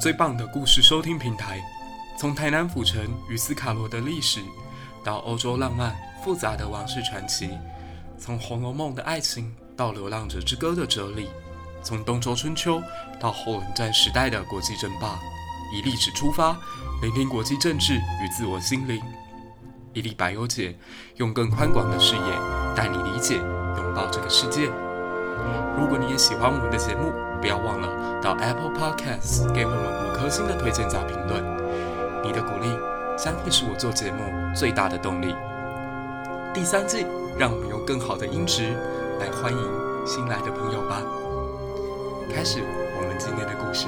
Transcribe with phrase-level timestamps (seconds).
[0.00, 1.62] 最棒的故事收听平台，
[2.18, 4.40] 从台南府城与斯卡罗的历史，
[5.04, 5.94] 到欧洲浪漫
[6.24, 7.50] 复杂的王室传奇，
[8.18, 11.28] 从《红楼梦》的爱情到《流浪者之歌》的哲理，
[11.82, 12.82] 从东周春秋
[13.20, 15.20] 到后冷战时代的国际争霸，
[15.70, 16.56] 以历史出发，
[17.02, 19.02] 聆听国际政治与自我心灵。
[19.92, 20.74] 伊利百优解，
[21.16, 22.38] 用更宽广的视野
[22.74, 24.70] 带你理解、拥抱这个世界。
[25.76, 27.88] 如果你也喜欢我们的节目，不要忘了
[28.22, 31.42] 到 Apple Podcasts 给我们五颗星的推荐加评论。
[32.22, 32.68] 你的鼓励
[33.16, 34.22] 将会是我做节目
[34.54, 35.34] 最大的动力。
[36.52, 37.06] 第三季，
[37.38, 38.74] 让我们用更好的音质
[39.18, 39.58] 来欢迎
[40.06, 41.02] 新来的朋友吧。
[42.32, 42.60] 开始
[42.98, 43.86] 我们今天的故事。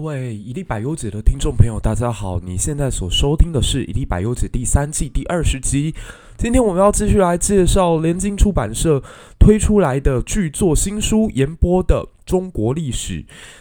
[0.00, 2.40] 各位一粒百忧解的听众朋友，大家好！
[2.40, 5.94] 你现在所收听的是《一粒百忧解》第三季第二十集。
[6.38, 9.02] 今天我们要继续来介绍联经出版社
[9.38, 13.14] 推出来的巨作新书《延播的中国历史》。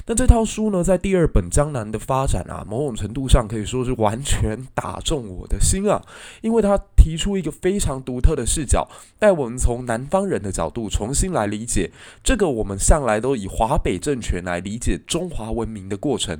[0.06, 6.00] 那这套书呢，在第二本江南的发展啊，某种程度上可以说是完全打中我的心啊，
[6.42, 11.90] 因为它提出一个非常独特的视角，带我们从南方人的角度重新来理解
[12.24, 16.40] 这个我们向来都以华北政权来理解中华文明的过程。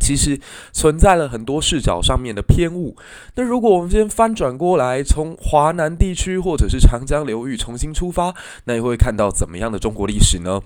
[0.00, 0.38] 其实
[0.72, 2.96] 存在了很多视角上面的偏误。
[3.34, 10.60] 那如果我们先翻转过来，从华南地区或者是长江流域重新出发，那你会看到怎么样的中国历史呢？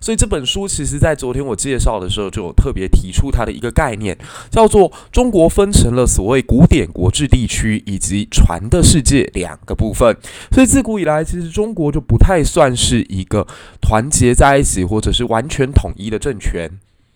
[0.00, 4.16] 所以这本书其实在昨天我介绍的时候，就有特别提出它的一个概念，
[4.50, 10.16] 叫做中国分成了所谓古典国治地区以及传的世界两个部分。
[10.52, 13.46] 所以自古以来，其实中国就不太算是一个
[13.80, 16.70] 团结在一起或者是完全统一的政权。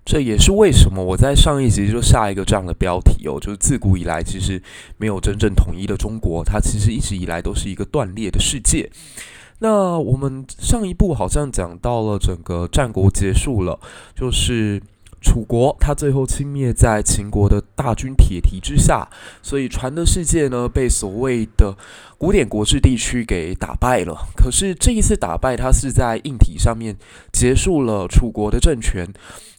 [0.05, 4.63] 这也是为什么我在上一集就下一个这样的标题哦，就是自古以来其实
[4.97, 8.91] 没有真正统一的中国，它其实一直以来都是一个断裂的世界。
[9.59, 13.79] 那我们上一部好像讲到了整个战国结束了，
[14.15, 14.83] 就是。
[15.22, 19.09] 楚国，他最后轻蔑在秦国的大军铁蹄之下，
[19.41, 21.77] 所以传的世界呢，被所谓的
[22.19, 24.28] 古典国治地区给打败了。
[24.37, 26.97] 可是这一次打败，他是在硬体上面
[27.32, 29.09] 结束了楚国的政权，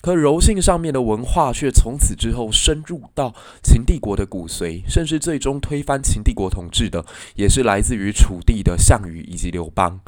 [0.01, 10.01] 可柔性上面的文化却从此之后深入到秦帝国的骨髓，甚至最终推翻秦帝国统治的，也是来自于楚地的项羽以及刘邦。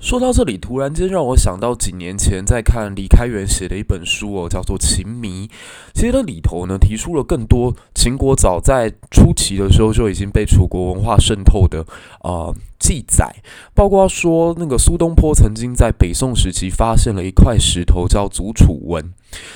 [0.00, 5.46] 说到这里，突然间让我想到几年前在看李开元写的一本书哦，叫做《秦迷》。
[5.92, 11.82] 其实它里头呢，提出了更多秦国早在初期的时候就已经被楚国文化渗透的
[12.20, 12.48] 啊。
[12.48, 13.30] 呃记载
[13.74, 19.04] 包括说，那个苏东坡曾经在北宋时期发现了一块石头，叫《祖楚文》，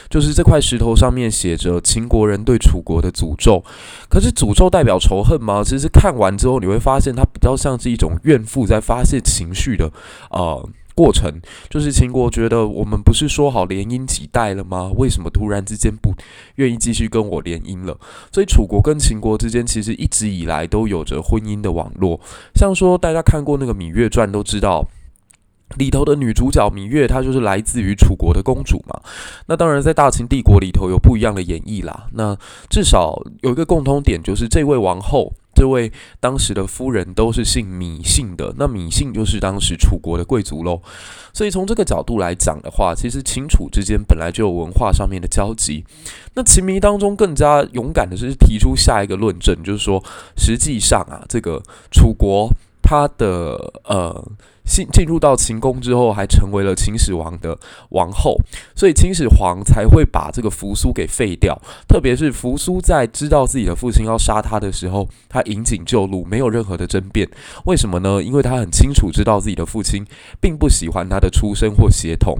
[0.08, 3.62] 就是这块石头上面写着秦国人对楚国的诅咒。
[4.08, 5.62] 可是诅咒代表仇恨吗？
[5.64, 9.90] 其实看完之后，你会发现它比较像是一种怨妇在发泄情绪的，
[10.30, 10.68] 呃。
[10.96, 14.92] 过程就是秦国觉得我们不是说好联姻几代了吗？
[14.94, 16.14] 为什么突然之间不
[16.54, 17.98] 愿意继续跟我联姻了？
[18.30, 22.20] 所以楚国跟秦国之间其实一直以来都有着婚姻的网络。
[22.54, 24.86] 像说大家看过那个《芈月传》都知道，
[25.76, 29.00] 里头的女主角芈月她就是来自于楚国的公主嘛。
[29.46, 32.06] 那当然在大秦帝国里头有不一样的演绎啦。
[32.12, 32.36] 那
[32.68, 35.32] 至少有一个共通点，就是这位王后。
[35.56, 40.82] 这位当时的夫人都是姓芈姓的，那芈姓就是当时楚国的贵族喽。
[41.32, 45.84] 所以从这个角度来讲的话，其实秦楚之间本来就有文化上面的交集。
[46.34, 50.02] 那秦迷当中更加勇敢的是提出下一个论证，就是说，
[50.36, 51.62] 实际上啊，这个
[51.92, 52.50] 楚国
[52.82, 54.24] 它的呃。
[54.64, 57.56] 进进入到秦宫之后，还成为了秦始皇的
[57.90, 58.36] 王后，
[58.74, 61.60] 所以秦始皇才会把这个扶苏给废掉。
[61.86, 67.28] 特别是扶苏在知道自己的父亲要杀他的时候，他引颈就戮，没有任何的争辩。
[67.66, 68.22] 为什么呢？
[68.22, 70.04] 因为他很清楚知道自己的父亲
[70.40, 72.38] 并不喜欢他的出身或血统。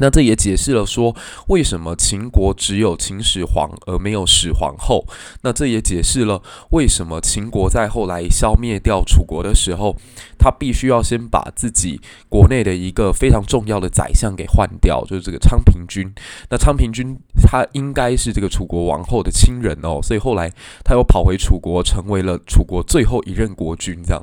[0.00, 1.14] 那这也解释了说，
[1.46, 5.06] 为什么秦国只有秦始皇而没有始皇后。
[5.42, 9.94] 那这也解释了为什么秦国在后来消灭掉楚国的时候，
[10.36, 16.12] 他必须要先把自己国内的一个非常重要的宰相给换掉，就是这个昌平君。
[16.50, 20.50] 那昌平君他应该是这个楚国王后的亲人哦，所以后来
[20.82, 24.02] 他又跑回楚国，成为了楚国最后一任国君。
[24.04, 24.20] 这样，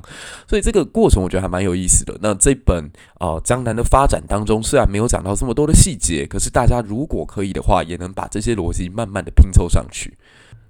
[0.50, 2.18] 所以这个过程我觉得还蛮有意思的。
[2.22, 5.61] 那这本啊、呃、江南的发展当中，虽然没有讲到这么多。
[5.62, 10.12] 多的细节，可是大家如果可以的话，也能把这些逻辑慢慢的拼凑上去。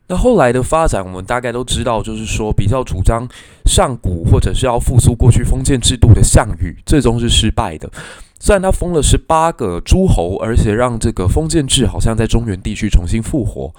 [0.07, 3.25] 那后来的发展，我们大概都知道，就是说比较主张
[3.65, 7.89] 上古或者是要复苏过去封建制度的项羽，最终是失败的。
[8.37, 13.73] 虽然他封了十八个诸侯，而且让这个封建制好像在中原地区重新复活，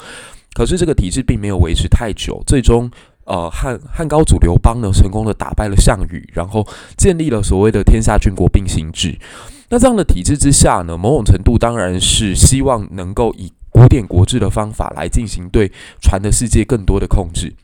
[0.54, 2.42] 可是这个体制并没有维持太久。
[2.46, 2.90] 最终，
[3.24, 6.66] 呃，汉汉高祖刘邦呢，成功的打败了项羽，然后
[6.96, 9.18] 建立了所谓的天下郡国并行制。
[9.72, 17.54] 那这样的体制之下呢，某种程度当然是希望能够以古典国制的方法来进行对船的世界更多的控制，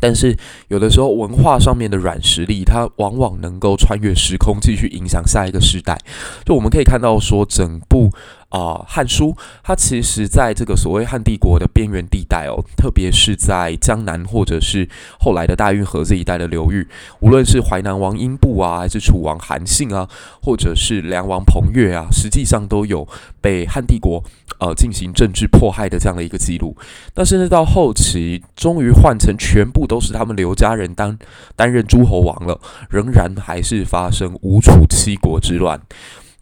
[0.00, 0.36] 但是
[0.68, 5.98] 有的时候文化上面的软实力，它往往能够穿越时空，继续影响下一个时代。
[6.44, 8.10] 就我们可以看到说，整部。
[8.54, 16.86] 啊，汉书它其实在这个所谓汉帝国的边缘地带哦，特别是在江南或者是后来的大运河这一带的流域，
[17.18, 20.08] 无论是淮南王英布啊，还是楚王韩信啊，
[20.40, 23.08] 或者是梁王彭越啊，实际上都有
[23.40, 24.22] 被汉帝国
[24.60, 26.76] 呃进行政治迫害的这样的一个记录。
[27.16, 31.18] 那甚至到后期，终于换成全部都是他们刘家人当
[31.56, 35.80] 担任诸侯王了，仍然还是发生吴楚七国之乱。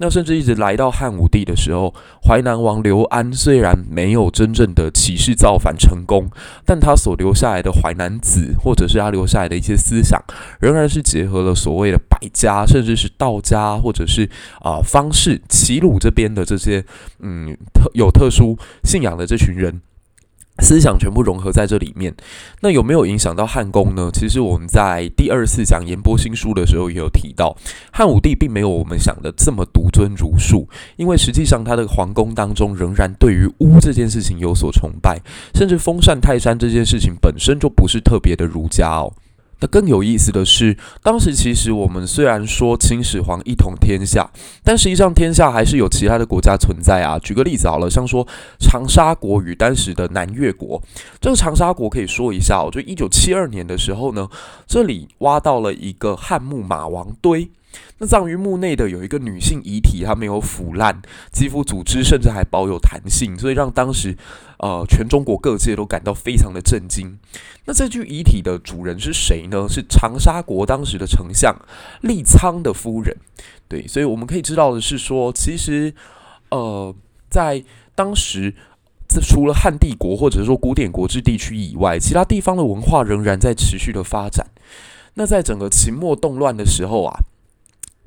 [0.02, 1.94] 那甚至一直来到汉武帝的时候，
[2.26, 6.28] 淮南王刘安虽然没有真正的起事造反成功，
[6.66, 10.20] 但他所留下来的淮南子，或者是他留下来的一些思想，
[10.60, 14.28] 仍然是结合了所谓的百家，甚至是道家，或者是
[14.60, 16.84] 啊、方士、齐鲁这边的这些
[17.20, 19.80] 嗯特有特殊信仰的这群人。
[20.58, 22.14] 思想全部融合在这里面，
[22.60, 24.10] 那有没有影响到汉宫呢？
[24.12, 27.56] 其实我们在第二次讲颜波新书的时候也有提到，
[27.90, 35.20] 汉武帝并没有我们想的这么独尊儒术，因为实际上他的皇宫当中仍然对于巫这件事情有所崇拜，
[35.54, 39.12] 甚至封禅泰山这件事情本身就不是特别的儒家哦。
[39.62, 44.28] 那更有意思的是，当时其实我们虽然说秦始皇一统天下，
[44.64, 47.16] 但实际上天下还是有其他的国家存在啊。
[47.20, 48.26] 举个例子好了，像说
[48.58, 50.82] 长沙国与当时的南越国，
[51.20, 54.28] 这个长沙国可以说一下哦，就一九七二年的时候呢，
[54.66, 57.48] 这里挖到了一个汉墓马王堆。
[57.98, 64.16] 那葬于墓内的有一个女性遗体，她没有腐烂，肌肤组织甚至还保有弹性，所以让当时
[64.58, 67.18] 呃全中国各界都感到非常的震惊。
[67.64, 69.66] 那这具遗体的主人是谁呢？
[69.68, 71.54] 是长沙国当时的丞相
[72.00, 73.16] 利苍的夫人。
[73.68, 75.94] 对，所以我们可以知道的是说，其实
[76.50, 76.94] 呃
[77.30, 77.62] 在
[77.94, 78.54] 当时，
[79.08, 84.48] 这除了汉帝国或者说古典国之地区以外，其他地方的文化仍然在持续的发展。
[85.14, 87.20] 那在整个秦末动乱的时候啊。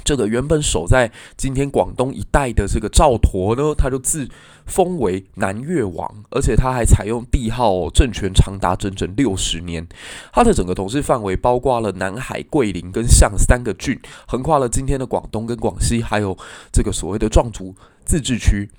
[0.06, 4.30] 这个原本守在今天广东一带的这个赵佗呢，他就自
[4.68, 9.86] 封为南越王，而且他还采用帝号，政权长达整整六十年。
[10.32, 16.38] 他的整个统治范围包括了南海、桂林跟象三个郡，横跨了今天的广东跟广西，还有
[16.72, 17.76] 这个所谓的壮族
[18.06, 18.70] 自治区。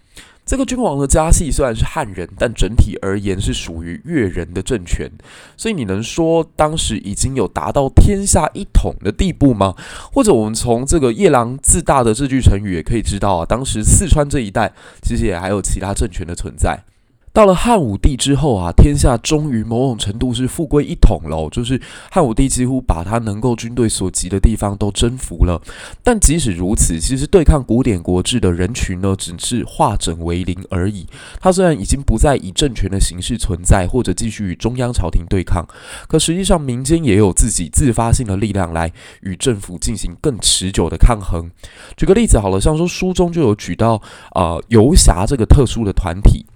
[0.46, 5.10] 这个君王的家系虽然是汉人，但整体而言是属于越人的政权，
[5.56, 9.74] 所以你能说当时已经有达到天下一统的地步吗？
[10.12, 14.72] 或者我们从这个夜郎自大的这句成语也可以知道啊，当时四川这一带
[15.02, 16.80] 其实也还有其他政权的存在。
[17.36, 21.78] 到了汉武帝之后啊，天下终于某种程度是复归一统了，就是
[22.10, 25.60] 汉武帝几乎把他能够军队所及的地方都征服了。
[26.02, 31.06] 但即使如此，其实对抗古典国制的人群呢，只是化整为零而已。
[31.38, 35.62] 他虽然已经不再以政权的形式存在，或者继续与中央朝廷对抗，
[36.08, 41.50] 可实际上民间也有自己自发性的力量来与政府进行更持久的抗衡。
[41.98, 46.46] 举个例子好了，像说书中就有举到啊、游侠这个特殊的团体。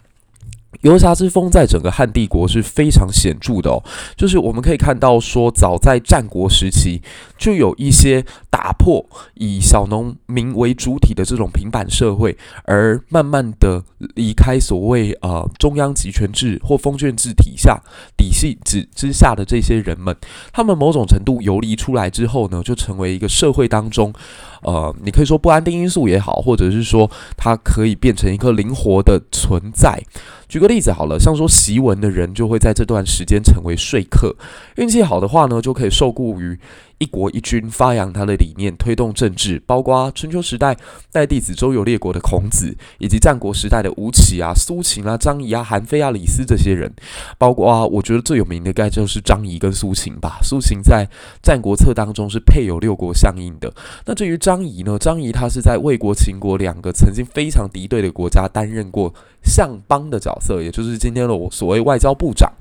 [0.83, 3.83] 游侠之风在整个汉帝国是非常显著的哦，
[4.17, 7.03] 就是我们可以看到说，早在战国时期
[7.37, 13.83] 就有一些打破以小农民为主体的这种平板社会，而慢慢的
[14.15, 17.83] 离开所谓呃中央集权制或封建制体下
[18.17, 20.17] 底系之之下的这些人们，
[20.53, 24.15] 他们某种程度游离出来之后呢，就成为一个社会当中。
[24.63, 30.03] 呃，你可以说不安定因素也好，或者是说它可以变成一个灵活的存在。
[30.49, 34.35] 举个例子好了，像说习文的人就会在这段时间成为说客，
[34.77, 36.59] 运气好的话呢，就可以受雇于。
[37.01, 40.77] 一国一君发扬他的理念，推动政治，包括春秋时代
[41.11, 46.93] 带弟子周游列国的孔子，以及战国时代的吴起啊、苏秦啊、张仪啊、韩非啊、李斯这些人，
[47.39, 50.41] 包括啊，我觉得最有名的应该就是张仪跟苏秦吧。
[50.43, 51.07] 苏秦在
[51.43, 53.73] 《战国策》当中是配有六国相印的。
[54.05, 54.99] 那至于张仪呢？
[54.99, 62.53] 张仪他是在魏国、秦国两个曾经非常敌对的国家担任过相邦的角色，也就是今天的我所谓外交部长。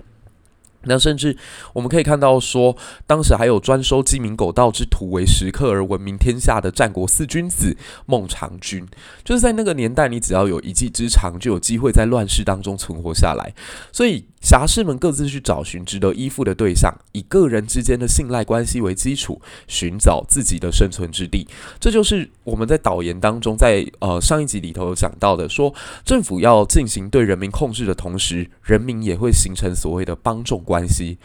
[0.84, 1.38] 那甚至
[1.74, 8.88] 我们可以看到说，当时还有专收鸡鸣狗盗之徒为食客而闻名天下的战国四君子孟尝君，
[9.24, 13.54] 就是在那个年代，你只要有一技之长，就有机会在乱世当中存活下来。
[13.92, 21.48] 所以侠士们各自去找寻值得依附的对象，以个人之间的信赖关系为基础，寻找自己的生存之地。
[21.80, 31.18] 这就是我们在导言当中，在呃上一集里头有讲到的，说政府要进行对人民控制的同时，人民也会形成所谓的帮众关系。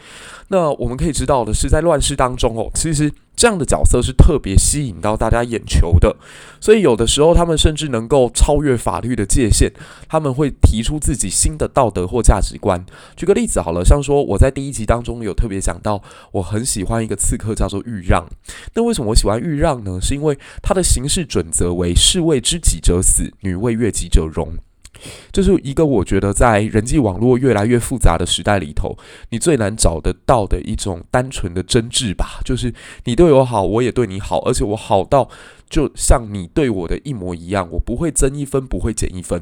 [0.49, 3.11] 那我们可以知道的是，在乱世当中哦，其实。
[3.35, 6.15] 这样的角色是特别吸引到大家眼球的，
[6.59, 9.71] 所以有的时候他们甚至能够超越法律的界限，
[10.07, 12.85] 他们会提出自己新的道德或价值观。
[13.15, 16.01] 举个例子好了，像说我在第一集当中有特别讲到，
[16.31, 18.25] 我很喜欢一个刺客叫做豫让。
[18.73, 19.99] 那为什么我喜欢豫让呢？
[20.01, 24.53] 是因为他的行事准则为士为知己者死，女为悦己者容。
[25.31, 28.97] 就是一个我觉得在人际网络越来越复杂的时代里头，
[29.29, 32.39] 你最难找得到的一种单纯的真挚吧。
[32.43, 32.73] 就是
[33.05, 35.29] 你对我好，我也对你好，而且我好到
[35.69, 39.41] 就像你对我的一模一样，我不会增一分，不会减一分。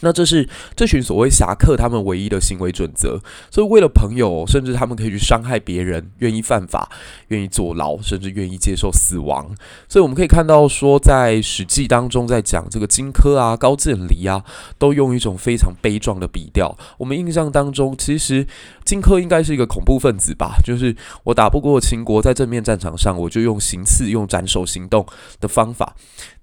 [0.00, 6.88] 那这是这群所谓侠客他们唯一的行为准则，所以为了朋友，甚至他们可以去伤害别人，愿意犯法，
[7.28, 9.54] 愿意坐牢，甚至愿意接受死亡。
[9.88, 14.44] 所以我们可以看到说，在《史记》当中，在讲这个荆轲啊、高渐离啊，
[14.78, 16.76] 都用一种非常悲壮的笔调。
[16.98, 18.46] 我们印象当中，其实
[18.84, 20.56] 荆轲应该是一个恐怖分子吧？
[20.64, 25.06] 就是我打不过秦国，在正面战场上，我就用行刺、用斩首行动
[25.40, 25.94] 的方法。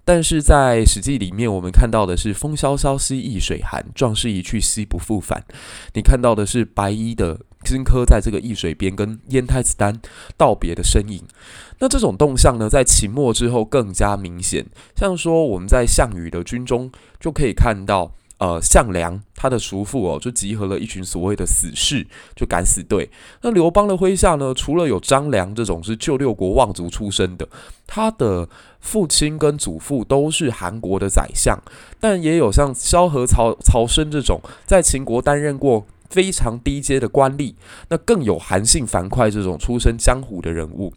[0.05, 5.43] 但是在《史记》里面，我们看到的是“风萧萧兮易水寒，壮士一去兮不复返”。
[5.95, 10.01] 你看到的是白衣的荆轲在这个易水边跟燕太子丹
[10.37, 11.23] 道别的身影。
[11.79, 14.65] 那这种动向呢，在秦末之后更加明显。
[14.95, 18.13] 像说我们在项羽的军中就可以看到。
[18.39, 23.09] 呃，项梁他的叔父哦，就集合了一群所谓的死士，就敢死队。
[23.41, 27.47] 那刘邦的麾下呢，除了有张良这种是旧六国望族出身的，
[27.87, 28.49] 他的
[28.81, 31.57] 父亲跟祖父都是韩国的宰相，
[32.01, 37.53] 但也有像萧何、曹曹参这种在秦国担任过非常低阶的官吏，
[37.87, 40.93] 那更有韩信、樊哙这种出身江湖的人物。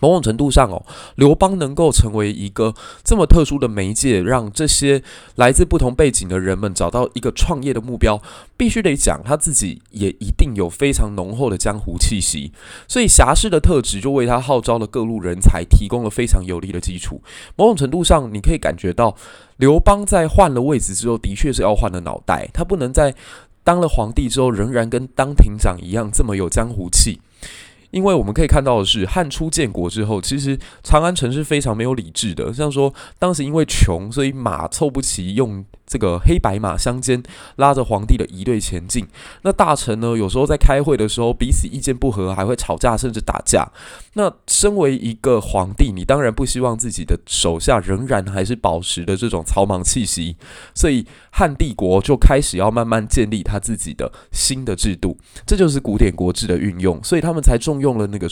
[0.00, 0.84] 某种程度上哦，
[1.16, 2.74] 刘邦能够成为一个
[3.04, 5.02] 这么特殊的媒介，让这些
[5.36, 8.20] 来自不同背景的人们找到一个创业的目标，
[8.56, 12.52] 必须得讲他自己也一定有非常浓厚的江湖气息。
[12.86, 17.20] 所以侠士的特质就为他号召了各路人才，提供了非常有力的基础。
[17.56, 19.16] 某种程度上，你可以感觉到
[19.56, 22.48] 刘邦在换了位置之后，的确是要换了脑袋。
[22.52, 23.14] 他不能在
[23.64, 27.20] 当了皇帝之后，仍然跟当亭长一样这么有江湖气。
[27.90, 32.52] 因为我们可以看到的是，汉初建国之后，其实长安城是非常没有理智的。
[32.52, 35.64] 像说，当时因为穷，所以马凑不齐用。
[35.88, 37.20] 这个黑白马相间，
[37.56, 39.08] 拉着皇帝的仪队前进。
[39.42, 43.66] 那大臣呢，有时候在开会的时候，彼此意见不合，还会吵架，甚至打架。
[44.12, 50.36] 那身为一个皇帝，你当然不希望自己的手下仍然还是保持的这种草莽气息。
[50.74, 55.16] 所以汉帝国就开始要慢慢建立他自己的新的制度，
[55.46, 57.02] 这就是古典国制的运用。
[57.02, 58.28] 所以他们才重用了那个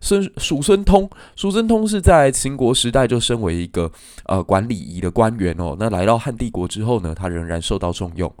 [0.00, 1.08] 孙叔孙通。
[1.36, 3.90] 叔孙通是在秦国时代就身为一个
[4.26, 5.74] 呃管理仪的官员哦。
[5.78, 6.97] 那来到汉帝国之后。
[7.00, 8.32] 呢，他仍然受到重用。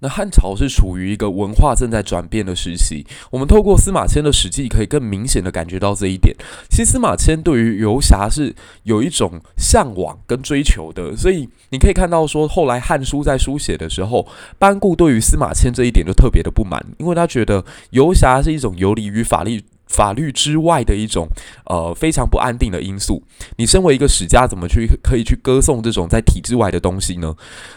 [0.00, 6.32] 那汉朝是处于一个文化正在转变的时期，我们透过司马迁的《史记》可以更明显的感觉到这一点。
[6.70, 14.24] 其实司马迁对于游侠是有一种向往跟追求的，所以你可以看到说，后来《汉书》在书写的时候，
[14.56, 19.60] 班固对于司马迁这一点就特别的不满，因为他觉得游侠是一种游离于法律。
[19.88, 21.26] 法律之外的一种
[21.66, 23.22] 呃非常不安定的因素。
[23.56, 27.34] 你身为一个史家，怎么去可以去歌颂这种在体制外的东西呢？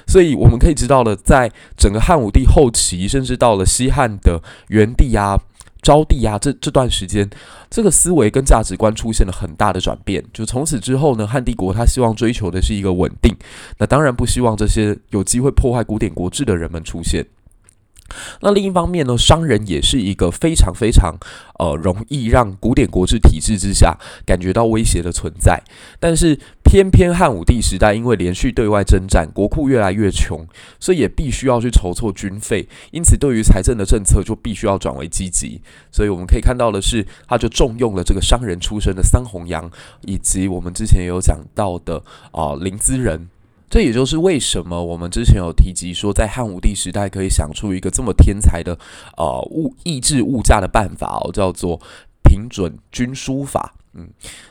[0.08, 5.40] 所以我们可以知道了，在整个汉武帝后期，甚至到了西汉的元帝啊、
[5.82, 7.30] 昭帝啊这这段时间，
[7.70, 10.24] 这个思维跟价值观出现了很大的转变。
[10.34, 13.36] 就从此之后呢，汉帝国他希望追求的是一个稳定，
[13.78, 17.26] 那当然不希望这些有机会破坏古典国制的人们出现。
[18.42, 21.16] 那另一方面呢，商人也是一个非常非常
[21.60, 25.62] 呃容易让古典国制体制之下感觉到威胁的存在。
[26.00, 30.48] 但是偏偏汉武帝时代，因为连续对外征战，国库越来越穷，
[30.80, 35.62] 所以也必须要去筹措军费，因此对于财政的政策就必须要转为积极。
[35.92, 39.70] 所以我们可以看到的是，他就重用了这个商人出身的桑弘羊，
[40.02, 41.98] 以及我们之前有讲到的
[42.32, 43.30] 啊、呃、临淄人。
[43.72, 48.78] 这也就是为什么我们之前有提及说，在汉武帝时代可以想出一个这么天才的
[49.16, 51.80] 呃物抑制物价的办法哦，叫做
[52.22, 53.74] 平准均输法。
[53.94, 54.08] 嗯，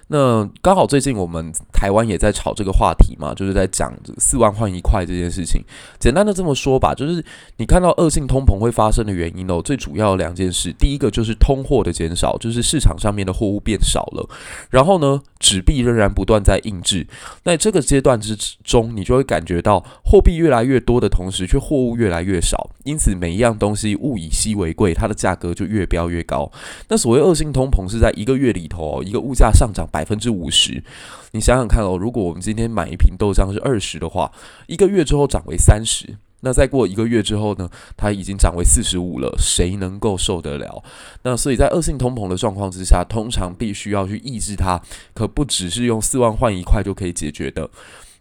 [0.09, 5.63] 那刚好最近我们台湾也在炒这个话题嘛，就是在讲四万换一块这件事情。
[5.99, 7.25] 简单的这么说吧，就是
[7.57, 14.29] 你看到恶性通膨会发生的原因哦，最主要两件事，第一个就是通货的减少，就是市场上面的货物变少了，
[14.69, 17.07] 然后呢，纸币仍然不断在印制。
[17.45, 26.51] 那这个阶段之中，你就会感觉到货币越来越多的同时，却货物越来越少，因此每一样东西物以稀为贵，它的价格就越飙越高。
[26.89, 30.83] 那所谓恶性通膨是在一个月里头，一个物价上涨百分之五十，
[31.31, 34.33] 你想想看哦，如果我们今天买一瓶豆浆是二十的话，
[34.67, 40.83] 一个月之后涨为三十，那再过一个月之后呢，它已经涨为四十五了，谁能够受得了？
[41.23, 44.83] 那所以在恶性通膨的状况之下，通常必须要去抑制它，
[45.15, 47.71] 可不只是用四万换一块就可以解决的。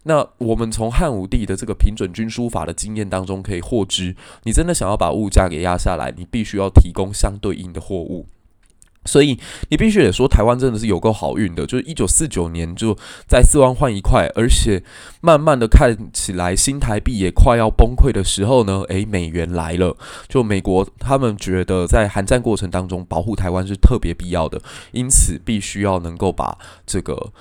[0.04, 8.28] 那我们从汉武帝的这个平准均输法的经验当中可以获知，你真的想要把物价给压下来，你必须要提供相对应的货物。
[9.06, 9.40] 所以
[9.70, 12.96] 你必须得说，台湾真的是有够好运的，就是一九四九年就
[13.28, 14.84] 在四万换一块，而且
[15.22, 19.96] 慢慢的看起来新台币也快要崩溃的时候呢，诶，美元来了，
[20.28, 27.32] 就美国他们觉得在韩战过程当中保护台湾是特别必要的，因此必须要能够把这个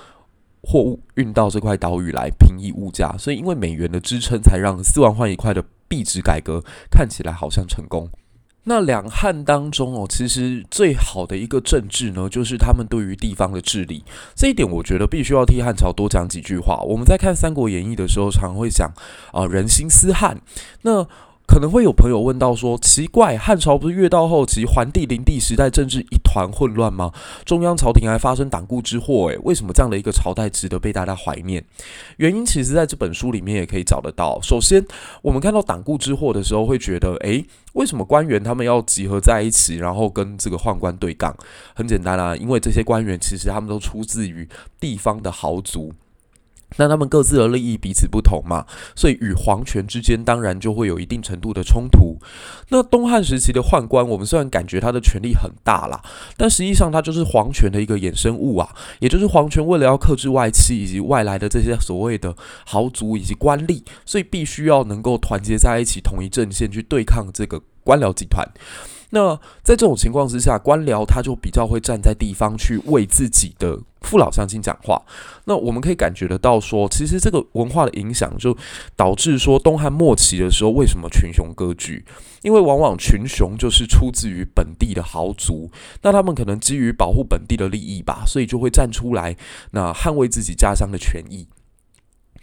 [0.63, 8.09] 货物运到这块岛屿来平抑物价，所以因为美元的支撑，才让四万换一块的币值改革看起来好像成功。
[8.65, 14.03] 那两汉当中哦，其实最好的一个政治呢，就是他们对于地方的治理。
[14.35, 16.79] 这一点，我觉得必须要替汉朝多讲几句话。
[16.83, 18.91] 我们在看《三国演义》的时候，常会讲
[19.31, 20.39] 啊，人心思汉。
[20.83, 21.07] 那
[21.49, 27.11] 可能会有朋友问到说：“奇怪，汉朝不是越到后期，桓帝、灵帝时代政治一团混乱吗？
[27.43, 31.65] 中央朝廷还发生党锢之祸，诶，为什么这样的一个朝代值得被大家怀念？
[32.17, 34.39] 原因其实在这本书里面也可以找得到。
[34.43, 34.85] 首先，
[35.23, 41.35] 我们看到党锢之祸的时候，会觉得，诶，为什么官员他们要集合在一起，然后跟这个宦官对杠？
[41.73, 44.47] 很简单啊，因为这些官员其实他们都出自于
[44.79, 45.91] 地方的豪族。”
[46.77, 52.17] 那他们各自的利益彼此不同嘛，所以与皇权之间当然就会有一定程度的冲突。
[52.69, 56.01] 那东汉时期的宦官，我们虽然感觉他的权力很大啦，
[56.37, 62.35] 但实际上他就是皇权的一个衍生物啊，也就是皇权为了要克制外戚以及外来的这些所谓的
[62.65, 68.47] 豪族以及官吏，所以必须要能够团结在一起，统一阵线去对抗这个官僚集团。
[69.11, 75.01] 那在这种情况之下，官僚他就比较会站在地方去为自己的父老乡亲讲话。
[75.45, 78.55] 那我们可以感觉得到说，其实这个文化的影响就
[78.95, 82.05] 导致说，东汉末期的时候，为什么群雄割据？
[82.43, 85.69] 因为往往群雄就是出自于本地的豪族，
[86.03, 89.35] 那他们可能基于保护本地的利益吧，所以就会站出来，
[89.71, 91.47] 那捍卫自己家乡的权益。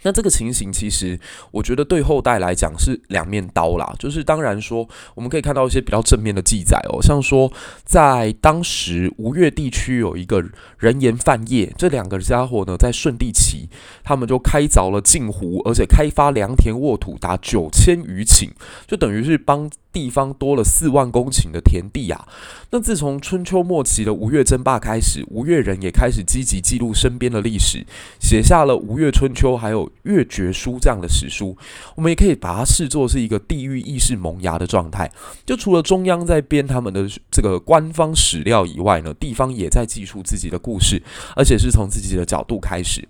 [0.07, 1.19] 那这个情形其实，
[1.51, 3.93] 我觉得对后代来讲是两面刀啦。
[3.99, 7.51] 就是当然说，我们可以看到一些比较正面的记载哦，像说
[7.83, 10.41] 在当时吴越地区有一个
[10.77, 13.67] 人言范晔，这两个家伙呢，在顺帝期，
[14.01, 18.49] 他们就开凿了镜湖，而且开发良田沃土达九千余顷，
[18.87, 19.69] 就等于是帮。
[19.97, 22.27] 地方多了四万公顷的田地啊！
[22.69, 27.83] 那自从春秋末期的吴越争霸开始，吴越人也开始积极记录身边的历史，
[28.19, 31.57] 写下了《吴越春秋》还有《越绝书》这样的史书。
[31.95, 35.11] 我们也可以把它视作是一个地域意识萌芽的状态。
[35.43, 41.01] 就除了中央在编他们的这个官方史料以外呢，地方也在记述自己的故事，
[41.35, 43.07] 而且是从自己的角度开始。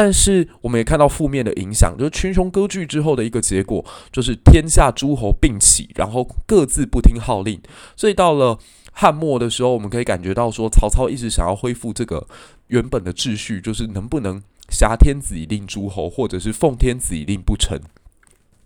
[0.00, 7.60] 但是我们也看到负面的影响，就是群雄割据之后的一个结果，就是天下诸侯并起，然后各自不听号令。
[7.96, 8.56] 所以到了
[8.92, 12.28] 汉末的时候，我们可以感觉到说，曹操一直想要恢复这个
[12.68, 17.76] 原本的秩序，就是能不能挟天子以令诸侯，或者是奉天子以令不成。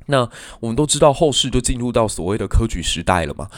[0.07, 0.29] 那
[0.61, 3.49] 我们都知道，后世就进入到所谓的科举时代了嘛。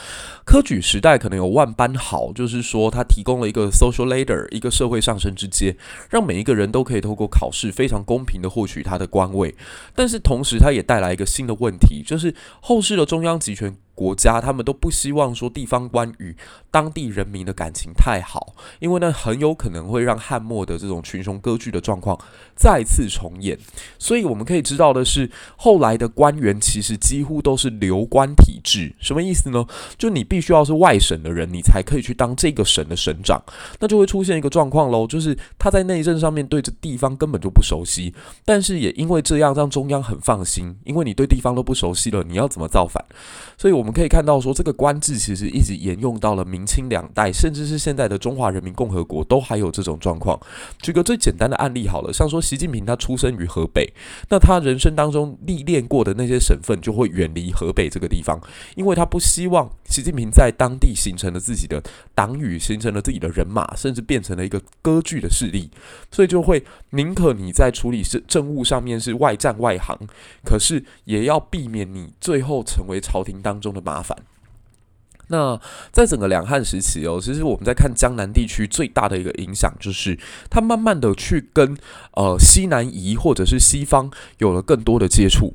[0.44, 5.76] 科举时代可能有万般好，就是说它提供了一个 social ladder，一个社会上升之阶，
[6.10, 9.54] 让每一个人都可以透过考试非常公平的获取他的官位。
[9.94, 13.76] 但是同时，它也带来一个新的问题，就是后世的中央集权。
[13.94, 16.36] 国家他们都不希望说地方官与
[16.70, 22.18] 当地人民的感情太好，因为那很有可能会让汉末的这种群雄割据的状况
[22.56, 23.56] 再次重演。
[23.96, 28.92] 所以我们可以知道的是，后来的官员其实几乎都是流官体制。
[28.98, 29.64] 什么意思呢？
[29.96, 33.40] 就你必须要是外省的人，你才可以去当这个省的省长。
[33.78, 38.12] 那就会出现一个状况喽，就是他在内政上面对着地方根本就不熟悉，
[38.44, 43.00] 但是也因为这样让中央很放心，因为你对地方都不熟悉了，你要怎么造反？
[43.56, 43.83] 所以我。
[43.84, 50.40] 我们可以看到说，这个官制其实一直沿用到了明清两代，甚至是现在的中华人民共和国都还有这种状况。
[50.80, 53.92] 举个最简单的案例好了，像说习近平他出生于河北，
[54.30, 58.40] 那他人生当中历练过的那些省份就会远离河北这个地方，
[58.74, 61.82] 因为他不希望习近平在当地形成了自己的
[62.14, 65.70] 党羽，形成了自己的人马，甚至变成了一个割据的势力，
[66.10, 66.64] 所以就会
[66.94, 69.98] 宁可你在处理政政务上面是外战外行，
[70.44, 74.16] 可是也要避免你最后成为朝廷当中的麻烦。
[75.28, 75.58] 那
[75.90, 80.18] 在整个两汉时期哦，其实我们在看江南地区最大的一个影响，就是
[80.50, 81.76] 他慢慢的去跟
[82.12, 85.54] 呃西南夷或者是西方有了更多的接触。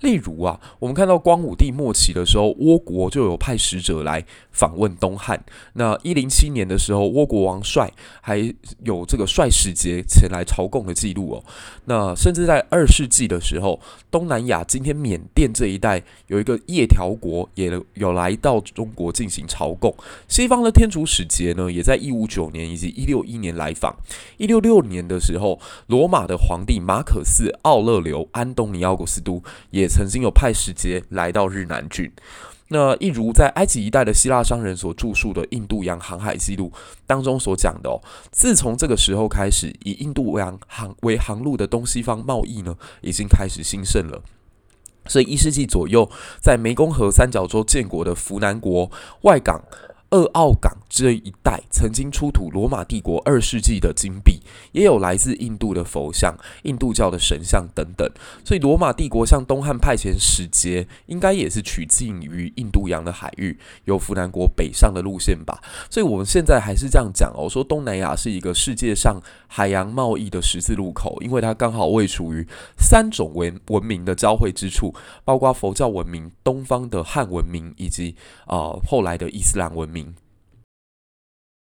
[0.00, 5.42] 例如啊，我们看到光武帝末期的时候，倭国就有派使者来访问东汉。
[5.74, 8.38] 那一零七年的时候，倭国王帅还
[8.84, 11.44] 有这个帅使节前来朝贡的记录哦。
[11.86, 13.80] 那甚至在二世纪的时候，
[14.10, 19.94] 东南亚今天缅甸这一带有一个叶条国也有来到中国进行朝贡。
[20.28, 23.94] 西方的天竺使节呢，也在一五九年以及一六一年来访。
[24.36, 32.10] 一六六年的时候，罗马的皇帝马可斯·奥勒留·安东尼奥古斯都也曾经有派使节来到日南郡。
[32.68, 36.72] 那一如在埃及一带的希腊商人所著述的《印度洋航海记录》
[37.06, 44.22] 当中所讲的哦，自从这个时候开始，以印度洋航为航路的东西方贸易呢，已经开始兴盛了。
[45.06, 48.90] 所以一世纪左右，在湄公河三角洲建国的扶南国
[49.22, 49.62] 外港。
[50.12, 54.40] 鄂奥港这一带曾经出土罗马帝国二世纪的金币，
[54.72, 58.06] 也有来自印度的佛像、印度教的神像等等。
[58.44, 65.58] 所以罗马帝国向东汉派遣使节，应该也是取经于印度洋的海域，由扶南国北上的路线吧。
[65.88, 72.46] 所以我们现在还是这样讲哦，说东南亚是一个世界上海洋贸易的十字路口，因为它刚好位处于
[72.76, 74.94] 三种文文明的交汇之处，
[75.24, 80.01] 包括佛教文明、东方的汉文明以及啊、呃、后来的伊斯兰文明。